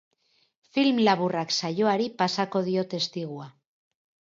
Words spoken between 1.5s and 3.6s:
saioari pasako dio testigua.